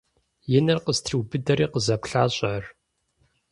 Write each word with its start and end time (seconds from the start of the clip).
И 0.57 0.59
нэр 0.65 0.79
къыстриубыдэри 0.85 1.65
къызэплъащ 1.73 2.35
ар. 2.53 2.63